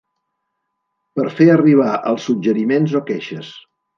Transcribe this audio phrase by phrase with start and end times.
[1.19, 3.55] Per fer arribar els suggeriments o queixes.